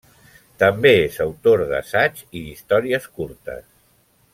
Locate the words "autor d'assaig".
1.27-2.25